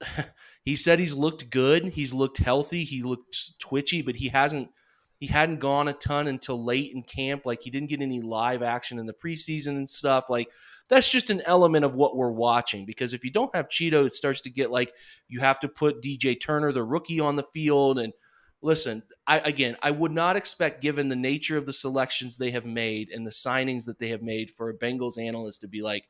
[0.64, 1.88] he said he's looked good.
[1.88, 2.84] He's looked healthy.
[2.84, 4.70] He looked twitchy, but he hasn't–
[5.22, 7.42] he hadn't gone a ton until late in camp.
[7.46, 10.28] Like he didn't get any live action in the preseason and stuff.
[10.28, 10.48] Like
[10.88, 14.16] that's just an element of what we're watching because if you don't have Chido, it
[14.16, 14.92] starts to get like
[15.28, 18.00] you have to put DJ Turner, the rookie, on the field.
[18.00, 18.12] And
[18.62, 22.66] listen, I again, I would not expect, given the nature of the selections they have
[22.66, 26.08] made and the signings that they have made, for a Bengals analyst to be like,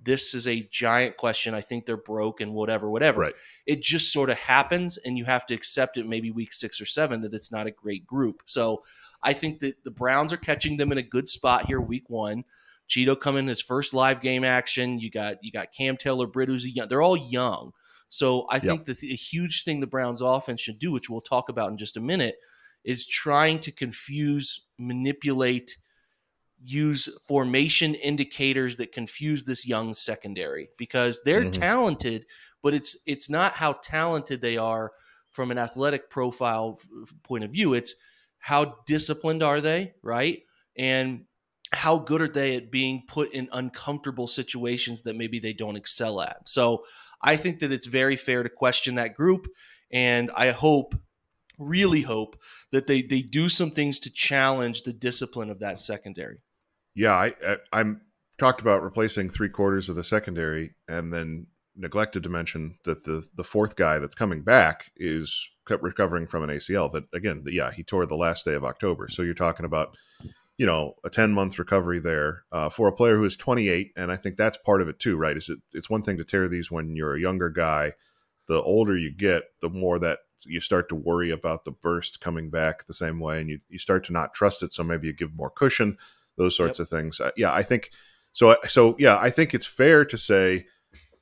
[0.00, 1.54] this is a giant question.
[1.54, 3.20] I think they're broke and whatever, whatever.
[3.20, 3.34] Right.
[3.66, 6.86] It just sort of happens, and you have to accept it maybe week six or
[6.86, 8.42] seven that it's not a great group.
[8.46, 8.82] So
[9.22, 12.44] I think that the Browns are catching them in a good spot here, week one.
[12.88, 14.98] Chido coming his first live game action.
[14.98, 16.88] You got you got Cam Taylor, Britt, who's young.
[16.88, 17.72] They're all young.
[18.08, 18.96] So I think yep.
[18.96, 21.98] the, the huge thing the Browns offense should do, which we'll talk about in just
[21.98, 22.36] a minute,
[22.84, 25.76] is trying to confuse, manipulate–
[26.62, 31.60] use formation indicators that confuse this young secondary because they're mm-hmm.
[31.60, 32.26] talented,
[32.62, 34.92] but it's it's not how talented they are
[35.30, 36.78] from an athletic profile
[37.22, 37.74] point of view.
[37.74, 37.94] It's
[38.38, 40.40] how disciplined are they, right?
[40.76, 41.24] And
[41.72, 46.20] how good are they at being put in uncomfortable situations that maybe they don't excel
[46.20, 46.48] at?
[46.48, 46.84] So
[47.20, 49.46] I think that it's very fair to question that group.
[49.90, 50.94] And I hope,
[51.58, 52.40] really hope,
[52.72, 56.40] that they, they do some things to challenge the discipline of that secondary.
[56.98, 58.00] Yeah, I, I I'm
[58.38, 63.24] talked about replacing three quarters of the secondary and then neglected to mention that the
[63.36, 67.84] the fourth guy that's coming back is recovering from an ACL that again yeah he
[67.84, 69.06] tore the last day of October.
[69.06, 69.96] So you're talking about
[70.56, 74.10] you know a 10 month recovery there uh, for a player who is 28 and
[74.10, 75.36] i think that's part of it too right?
[75.36, 77.92] Is it it's one thing to tear these when you're a younger guy.
[78.48, 82.50] The older you get the more that you start to worry about the burst coming
[82.50, 85.12] back the same way and you, you start to not trust it so maybe you
[85.12, 85.96] give more cushion
[86.38, 86.84] those sorts yep.
[86.84, 87.90] of things uh, yeah i think
[88.32, 90.64] so so yeah i think it's fair to say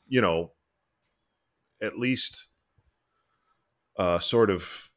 [0.07, 0.53] you know
[1.83, 2.49] at least
[3.99, 4.91] uh, sort of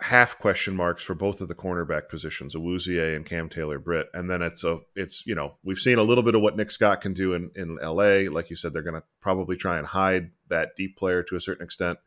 [0.00, 4.08] half question marks for both of the cornerback positions, Awuzie and Cam Taylor Britt.
[4.12, 6.70] And then it's a it's you know, we've seen a little bit of what Nick
[6.70, 8.30] Scott can do in, in LA.
[8.30, 11.64] Like you said, they're gonna probably try and hide that deep player to a certain
[11.64, 11.98] extent.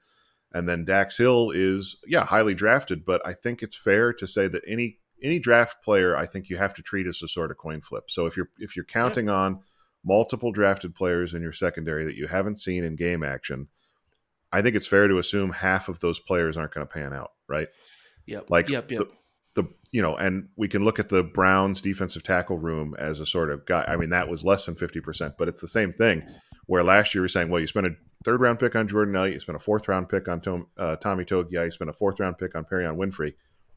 [0.51, 4.47] And then Dax Hill is, yeah, highly drafted, but I think it's fair to say
[4.47, 7.58] that any any draft player I think you have to treat as a sort of
[7.58, 8.10] coin flip.
[8.10, 9.34] So if you're if you're counting yeah.
[9.34, 9.60] on
[10.03, 13.67] multiple drafted players in your secondary that you haven't seen in game action,
[14.51, 17.32] I think it's fair to assume half of those players aren't going to pan out,
[17.47, 17.67] right?
[18.25, 18.49] Yep.
[18.49, 19.08] Like yep, yep.
[19.55, 23.19] The, the you know, and we can look at the Browns defensive tackle room as
[23.19, 23.84] a sort of guy.
[23.88, 26.23] I mean, that was less than fifty percent, but it's the same thing.
[26.67, 29.15] Where last year we are saying, well, you spent a third round pick on Jordan
[29.15, 31.93] Elliott, you spent a fourth round pick on Tom, uh, Tommy Togiai, you spent a
[31.93, 33.34] fourth round pick on Perrion Winfrey.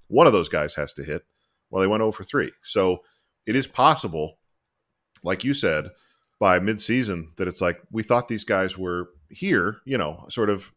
[0.09, 1.24] One of those guys has to hit.
[1.72, 2.52] Well, they went over 3.
[2.62, 3.02] So
[3.46, 4.38] it is possible,
[5.24, 5.88] like you said,
[6.38, 10.70] by midseason that it's like we thought these guys were here, you know, sort of,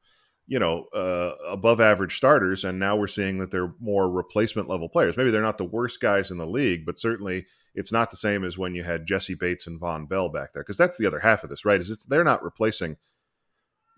[0.47, 4.87] you know, uh, above average starters, and now we're seeing that they're more replacement level
[4.87, 5.17] players.
[5.17, 8.45] Maybe they're not the worst guys in the league, but certainly it's not the same
[8.45, 11.19] as when you had Jessie Bates and Vonn Bell back there, because that's the other
[11.19, 11.81] half of this, right?
[11.81, 12.95] Is it's they're not replacing,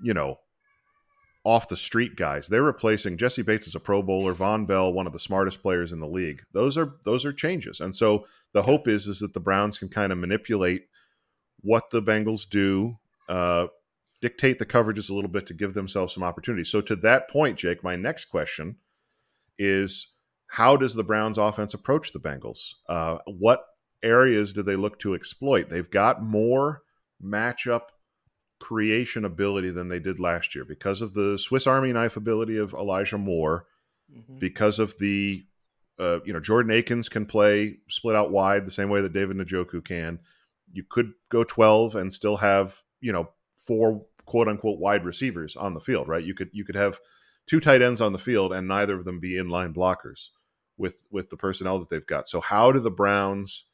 [0.01, 0.37] you know,
[1.47, 2.49] off the street guys.
[2.49, 5.93] They're replacing Jessie Bates as a Pro Bowler, Vonn Bell, one of the smartest players
[5.93, 6.41] in the league.
[6.51, 9.87] Those are those are changes, and so the hope is is that the Browns can
[9.87, 10.87] kind of manipulate
[11.61, 12.97] what the Bengals do,
[13.29, 13.67] uh,
[14.21, 16.65] dictate the coverages a little bit to give themselves some opportunity.
[16.65, 18.75] So to that point, Jake, my next question
[19.57, 20.11] is
[20.47, 22.73] how does the Browns offense approach the Bengals?
[22.89, 23.63] Uh, what
[24.03, 25.69] areas do they look to exploit?
[25.69, 26.81] They've got more
[27.23, 27.83] matchup
[28.59, 32.73] creation ability than they did last year because of the Swiss Army knife ability of
[32.73, 33.65] Elijah Moore,
[34.11, 34.39] mm-hmm.
[34.39, 35.45] because of the
[35.99, 39.37] uh, you know Jordan Akins can play split out wide the same way that David
[39.37, 40.19] Njoku can
[40.71, 45.73] you could go 12 and still have, you know, four quote unquote wide receivers on
[45.73, 46.23] the field, right?
[46.23, 46.99] You could you could have
[47.45, 50.29] two tight ends on the field and neither of them be inline blockers
[50.77, 52.27] with with the personnel that they've got.
[52.27, 53.65] So how do the Browns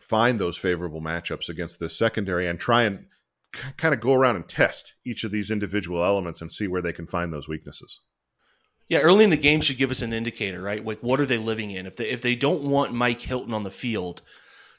[0.00, 3.06] find those favorable matchups against this secondary and try and
[3.54, 6.82] c- kind of go around and test each of these individual elements and see where
[6.82, 8.00] they can find those weaknesses?
[8.88, 10.84] Yeah, early in the game should give us an indicator, right?
[10.84, 11.86] Like what are they living in?
[11.86, 14.22] If they if they don't want Mike Hilton on the field,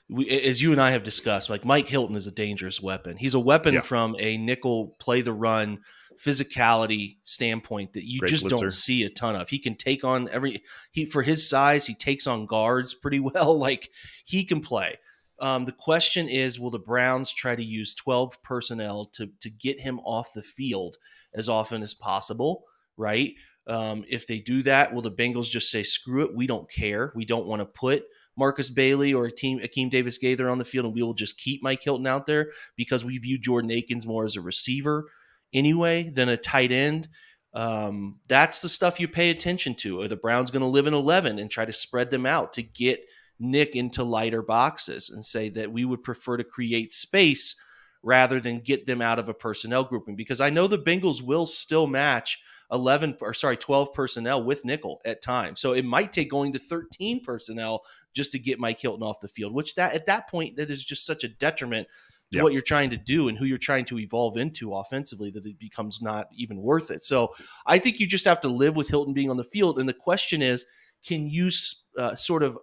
[0.09, 3.17] we, as you and I have discussed, like Mike Hilton is a dangerous weapon.
[3.17, 3.81] He's a weapon yeah.
[3.81, 5.79] from a nickel play the run
[6.17, 8.61] physicality standpoint that you Great just blitzer.
[8.61, 9.49] don't see a ton of.
[9.49, 13.57] He can take on every he for his size, he takes on guards pretty well.
[13.57, 13.89] Like
[14.25, 14.97] he can play.
[15.41, 19.79] Um, the question is, will the Browns try to use 12 personnel to to get
[19.79, 20.97] him off the field
[21.33, 22.63] as often as possible?
[22.97, 23.35] Right.
[23.67, 27.13] Um, if they do that, will the Bengals just say, "Screw it, we don't care.
[27.15, 28.03] We don't want to put
[28.35, 31.61] Markus Bailey or team Akeem Davis Gaither on the field, and we will just keep
[31.61, 35.09] Mike Hilton out there because we view Jordan Akins more as a receiver
[35.53, 37.09] anyway than a tight end.
[37.53, 40.01] Um, that's the stuff you pay attention to.
[40.01, 42.63] Are the Browns going to live in 11 and try to spread them out to
[42.63, 43.01] get
[43.39, 47.55] Nick into lighter boxes and say that we would prefer to create space
[48.01, 50.15] rather than get them out of a personnel grouping?
[50.15, 52.39] Because I know the Bengals will still match
[52.71, 56.59] 11 or sorry 12 personnel with nickel at times so it might take going to
[56.59, 57.81] 13 personnel
[58.13, 60.83] just to get mike hilton off the field which that at that point that is
[60.83, 61.87] just such a detriment
[62.31, 62.43] to yep.
[62.43, 65.57] what you're trying to do and who you're trying to evolve into offensively that it
[65.57, 67.33] becomes not even worth it so
[67.65, 69.93] i think you just have to live with hilton being on the field and the
[69.93, 70.65] question is
[71.05, 71.49] can you
[71.97, 72.57] uh, sort of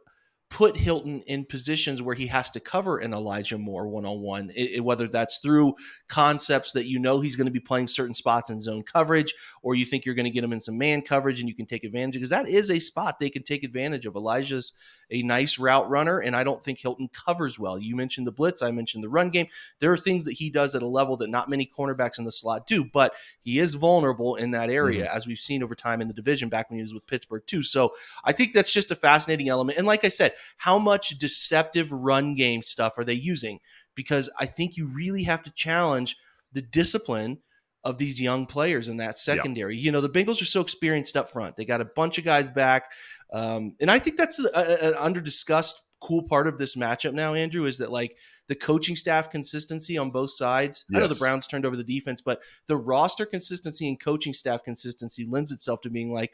[0.57, 4.51] put Hilton in positions where he has to cover an Elijah Moore one on one,
[4.81, 5.75] whether that's through
[6.09, 9.75] concepts that you know he's going to be playing certain spots in zone coverage, or
[9.75, 11.85] you think you're going to get him in some man coverage and you can take
[11.85, 14.17] advantage because that is a spot they can take advantage of.
[14.17, 14.73] Elijah's
[15.11, 17.79] a nice route runner, and I don't think Hilton covers well.
[17.79, 19.49] You mentioned the blitz, I mentioned the run game.
[19.79, 22.33] There are things that he does at a level that not many cornerbacks in the
[22.33, 25.17] slot do, but he is vulnerable in that area, mm-hmm.
[25.17, 27.63] as we've seen over time in the division back when he was with Pittsburgh, too.
[27.63, 27.93] So
[28.25, 29.77] I think that's just a fascinating element.
[29.77, 33.61] And like I said, how much deceptive run game stuff are they using?
[33.95, 36.17] Because I think you really have to challenge
[36.53, 37.39] the discipline
[37.85, 39.77] of these young players in that secondary.
[39.77, 41.57] You know, the Bengals are so experienced up front.
[41.57, 42.91] They got a bunch of guys back.
[43.33, 47.65] Um, and I think that's an under discussed cool part of this matchup now, Andrew,
[47.65, 48.17] is that like
[48.49, 50.85] the coaching staff consistency on both sides.
[50.91, 50.99] Yes.
[50.99, 54.63] I know the Browns turned over the defense, but the roster consistency and coaching staff
[54.63, 56.33] consistency lends itself to being like,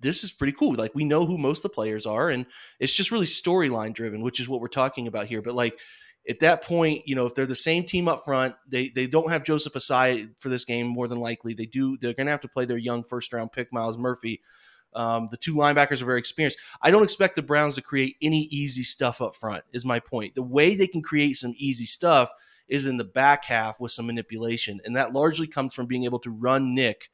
[0.00, 0.74] this is pretty cool.
[0.74, 2.46] Like we know who most of the players are, and
[2.80, 5.42] it's just really storyline driven, which is what we're talking about here.
[5.42, 5.78] But like
[6.28, 9.30] at that point, you know, if they're the same team up front, they they don't
[9.30, 11.54] have Joseph Ossai for this game more than likely.
[11.54, 11.96] They do.
[11.98, 14.40] They're going to have to play their young first round pick Myles Murphy.
[14.94, 16.58] Um, the two linebackers are very experienced.
[16.80, 19.64] I don't expect the Browns to create any easy stuff up front.
[19.72, 20.34] Is my point.
[20.34, 22.32] The way they can create some easy stuff
[22.66, 26.18] is in the back half with some manipulation, and that largely comes from being able
[26.20, 27.10] to run Nick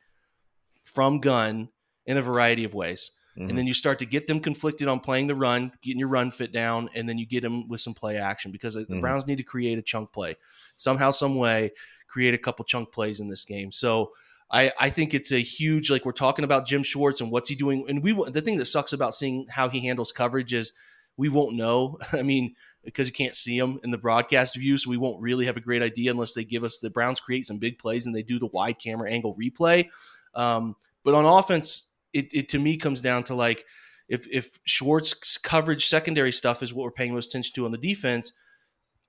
[0.84, 1.68] from gun
[2.06, 3.12] in a variety of ways.
[3.36, 3.48] Mm-hmm.
[3.48, 6.30] And then you start to get them conflicted on playing the run, getting your run
[6.30, 8.92] fit down, and then you get them with some play action because mm-hmm.
[8.92, 10.36] the Browns need to create a chunk play
[10.76, 11.70] somehow, some way,
[12.08, 13.72] create a couple chunk plays in this game.
[13.72, 14.12] So
[14.50, 17.54] I, I think it's a huge like we're talking about Jim Schwartz and what's he
[17.54, 20.74] doing, and we the thing that sucks about seeing how he handles coverage is
[21.16, 21.98] we won't know.
[22.12, 25.46] I mean, because you can't see them in the broadcast view, so we won't really
[25.46, 28.14] have a great idea unless they give us the Browns create some big plays and
[28.14, 29.88] they do the wide camera angle replay.
[30.34, 33.64] Um, but on offense, it, it to me comes down to like
[34.08, 37.78] if if Schwartz coverage secondary stuff is what we're paying most attention to on the
[37.78, 38.32] defense.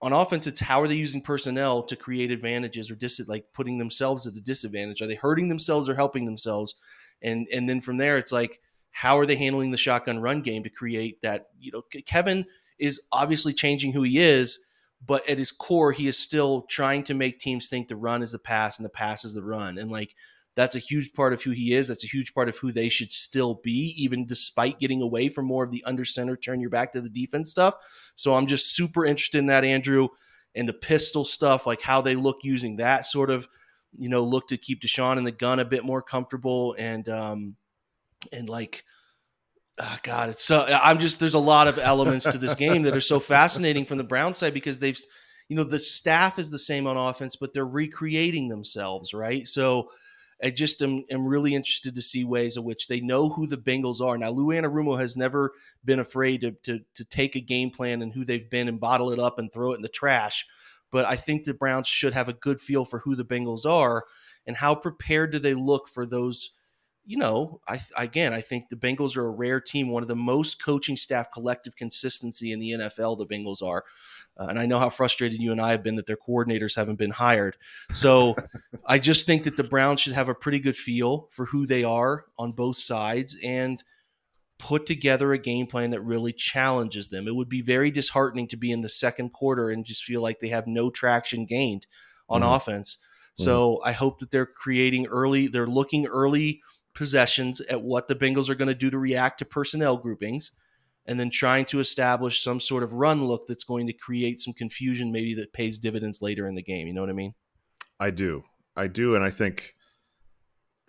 [0.01, 3.77] On offense, it's how are they using personnel to create advantages or dis like putting
[3.77, 5.01] themselves at a disadvantage?
[5.01, 6.75] Are they hurting themselves or helping themselves?
[7.21, 8.59] And and then from there, it's like
[8.91, 11.47] how are they handling the shotgun run game to create that?
[11.59, 12.45] You know, Kevin
[12.79, 14.65] is obviously changing who he is,
[15.05, 18.31] but at his core, he is still trying to make teams think the run is
[18.31, 19.77] the pass and the pass is the run.
[19.77, 20.15] And like
[20.55, 21.87] that's a huge part of who he is.
[21.87, 25.45] That's a huge part of who they should still be, even despite getting away from
[25.45, 27.75] more of the under center, turn your back to the defense stuff.
[28.15, 30.09] So I'm just super interested in that, Andrew,
[30.55, 33.47] and the pistol stuff, like how they look using that sort of,
[33.97, 37.55] you know, look to keep Deshaun and the gun a bit more comfortable and, um,
[38.31, 38.83] and like,
[39.79, 42.95] oh God, it's so, I'm just, there's a lot of elements to this game that
[42.95, 44.99] are so fascinating from the Brown side because they've,
[45.49, 49.47] you know, the staff is the same on offense, but they're recreating themselves, right?
[49.47, 49.89] So,
[50.43, 53.57] I just am, am really interested to see ways in which they know who the
[53.57, 54.17] Bengals are.
[54.17, 55.53] Now, Lou Anarumo has never
[55.85, 59.11] been afraid to, to, to take a game plan and who they've been and bottle
[59.11, 60.45] it up and throw it in the trash.
[60.91, 64.03] But I think the Browns should have a good feel for who the Bengals are
[64.45, 66.51] and how prepared do they look for those–
[67.05, 70.15] you know, I again, I think the Bengals are a rare team, one of the
[70.15, 73.17] most coaching staff collective consistency in the NFL.
[73.17, 73.83] The Bengals are,
[74.37, 76.95] uh, and I know how frustrated you and I have been that their coordinators haven't
[76.95, 77.57] been hired.
[77.93, 78.35] So
[78.85, 81.83] I just think that the Browns should have a pretty good feel for who they
[81.83, 83.83] are on both sides and
[84.57, 87.27] put together a game plan that really challenges them.
[87.27, 90.39] It would be very disheartening to be in the second quarter and just feel like
[90.39, 91.85] they have no traction gained
[92.29, 92.51] on mm-hmm.
[92.51, 92.97] offense.
[93.35, 93.89] So mm-hmm.
[93.89, 96.61] I hope that they're creating early, they're looking early
[96.95, 100.51] possessions at what the Bengals are going to do to react to personnel groupings
[101.05, 104.53] and then trying to establish some sort of run look that's going to create some
[104.53, 107.33] confusion maybe that pays dividends later in the game you know what i mean?
[107.99, 108.43] I do.
[108.75, 109.75] I do and i think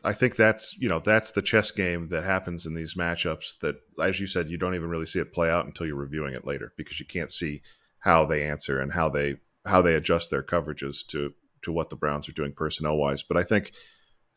[0.02, 3.76] i think that's you know that's the chess game that happens in these matchups that
[4.02, 6.46] as you said you don't even really see it play out until you're reviewing it
[6.46, 7.60] later because you can't see
[7.98, 9.36] how they answer and how they
[9.66, 13.36] how they adjust their coverages to to what the browns are doing personnel wise but
[13.36, 13.72] i think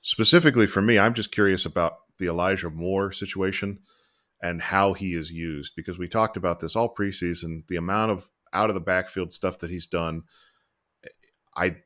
[0.08, 3.80] Specifically for me, I'm just curious about the Elijah Moore situation
[4.42, 7.66] and how he is used because we talked about this all preseason.
[7.68, 10.24] The amount of out of the backfield stuff that he's done.
[11.56, 11.78] I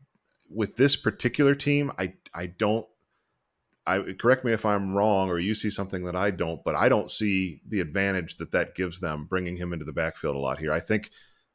[0.49, 2.85] with this particular team, I I don't.
[3.87, 6.87] I correct me if I'm wrong or you see something that I don't, but I
[6.87, 10.59] don't see the advantage that that gives them bringing him into the backfield a lot
[10.59, 10.71] here.
[10.71, 11.09] I think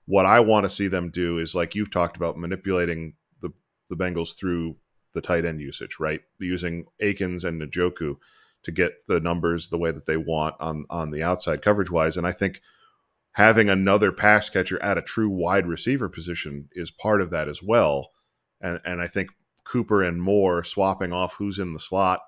[0.06, 3.50] what I want to see them do is like you've talked about manipulating the
[3.88, 4.76] the Bengals through
[5.12, 6.20] the tight end usage, right?
[6.38, 8.16] Using Akins and Njoku
[8.62, 12.16] to get the numbers the way that they want on on the outside coverage wise.
[12.16, 12.60] And I think
[13.32, 17.62] having another pass catcher at a true wide receiver position is part of that as
[17.62, 18.10] well.
[18.60, 19.30] And and I think
[19.64, 22.20] Cooper and Moore swapping off who's in the slot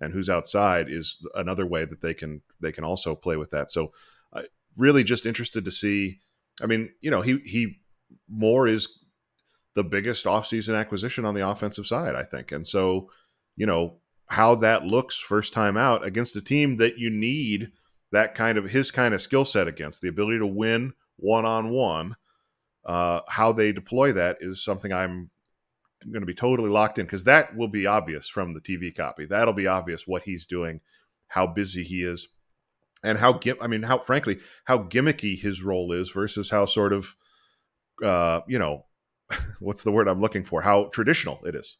[0.00, 3.70] and who's outside is another way that they can they can also play with that.
[3.70, 3.92] So
[4.32, 4.42] uh,
[4.76, 6.20] really just interested to see
[6.62, 7.78] I mean, you know, he he
[8.28, 9.04] Moore is
[9.74, 12.50] the biggest offseason acquisition on the offensive side, I think.
[12.50, 13.10] And so,
[13.56, 17.70] you know, how that looks first time out against a team that you need
[18.12, 21.70] that kind of his kind of skill set against, the ability to win one on
[21.70, 22.16] one.
[22.86, 25.30] How they deploy that is something I'm
[26.04, 29.26] going to be totally locked in because that will be obvious from the TV copy.
[29.26, 30.80] That'll be obvious what he's doing,
[31.28, 32.28] how busy he is.
[33.02, 37.14] and how I mean, how frankly, how gimmicky his role is versus how sort of,
[38.02, 38.86] uh, you know,
[39.60, 40.62] what's the word I'm looking for?
[40.62, 41.78] How traditional it is.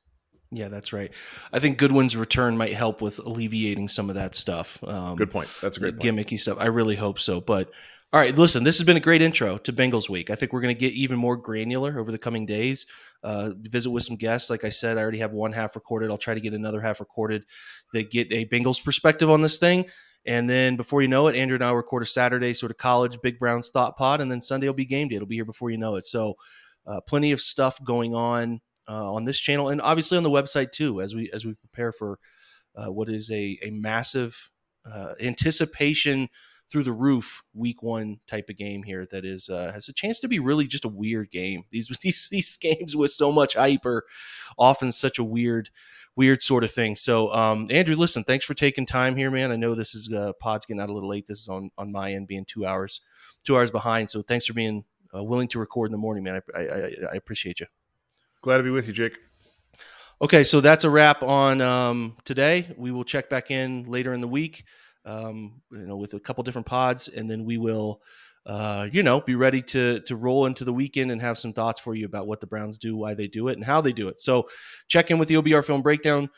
[0.51, 1.11] Yeah, that's right.
[1.53, 4.83] I think Goodwin's return might help with alleviating some of that stuff.
[4.85, 5.49] Um, Good point.
[5.61, 6.17] That's a great point.
[6.17, 6.59] gimmicky stuff.
[6.61, 7.41] I really hope so.
[7.41, 7.71] But
[8.13, 10.31] all right, listen, this has been a great intro to Bengals week.
[10.31, 12.87] I think we're going to get even more granular over the coming days.
[13.25, 14.49] Uh, visit with some guests.
[14.49, 16.11] Like I said, I already have one half recorded.
[16.11, 17.45] I'll try to get another half recorded
[17.93, 19.87] that get a Bengals perspective on this thing.
[20.25, 22.79] And then before you know it, Andrew and I will record a Saturday sort of
[22.79, 25.17] college Big Browns thought pod, and then Sunday will be game day.
[25.17, 26.05] It'll be here before you know it.
[26.05, 26.35] So,
[26.87, 30.73] uh, plenty of stuff going on uh, on this channel, and obviously on the website
[30.73, 32.19] too, as we as we prepare for
[32.75, 34.51] uh, what is a a massive
[34.91, 36.29] uh, anticipation
[36.69, 40.19] through the roof week one type of game here that is uh, has a chance
[40.19, 41.65] to be really just a weird game.
[41.71, 44.05] These these these games with so much hype are
[44.59, 45.71] often such a weird
[46.17, 46.97] weird sort of thing.
[46.97, 49.53] So um, Andrew, listen, thanks for taking time here, man.
[49.53, 51.27] I know this is uh, pod's getting out a little late.
[51.27, 53.01] This is on on my end being two hours
[53.45, 54.11] two hours behind.
[54.11, 54.85] So thanks for being
[55.15, 56.43] uh, willing to record in the morning, man.
[56.55, 57.67] I, I, I appreciate you.
[58.47, 59.19] Glad to be with you, Jake.
[60.23, 62.73] Okay, so that's a wrap on um, today.
[62.77, 64.63] We will check back in later in the week,
[65.05, 68.03] um, you know, with a couple different pods, and then we will,
[68.47, 71.81] uh, you know, be ready to to roll into the weekend and have some thoughts
[71.81, 74.07] for you about what the Browns do, why they do it, and how they do
[74.07, 74.21] it.
[74.21, 74.49] So,
[74.87, 76.31] check in with the OBR Film Breakdown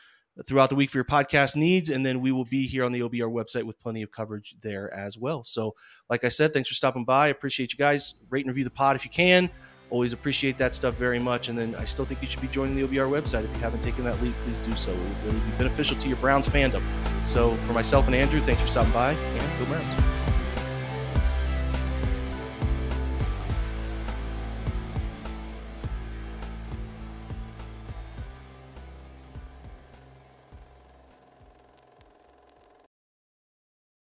[0.47, 3.01] throughout the week for your podcast needs, and then we will be here on the
[3.01, 5.45] OBR website with plenty of coverage there as well.
[5.45, 5.75] So,
[6.09, 7.27] like I said, thanks for stopping by.
[7.27, 8.15] I appreciate you guys.
[8.31, 9.51] Rate and review the pod if you can.
[9.91, 11.49] Always appreciate that stuff very much.
[11.49, 13.45] And then I still think you should be joining the OBR website.
[13.45, 14.91] If you haven't taken that leap, please do so.
[14.93, 16.83] It will really be beneficial to your Browns fandom.
[17.27, 20.18] So for myself and Andrew, thanks for stopping by and go Browns.